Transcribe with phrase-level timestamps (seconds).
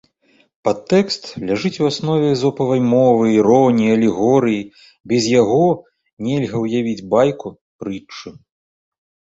[0.67, 4.67] Падтэкст ляжыць у аснове эзопавай мовы, іроніі, алегорыі,
[5.13, 5.63] без яго
[6.31, 7.47] нельга ўявіць байку,
[7.83, 8.39] прытчу.